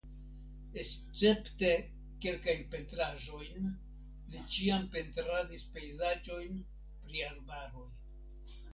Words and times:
Escepte 0.83 1.69
kelkajn 2.25 2.65
pentraĵojn 2.73 3.69
li 4.33 4.43
ĉiam 4.57 4.91
pentradis 4.99 5.71
pejzaĝojn 5.79 6.61
pri 7.07 7.27
arbaroj. 7.33 7.91